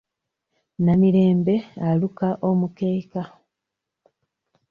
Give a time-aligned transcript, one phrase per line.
[0.83, 1.55] Namirembe
[1.89, 3.23] aluka omukeeka.